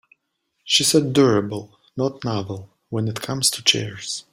[0.63, 4.25] She said durable not novel when it comes to chairs.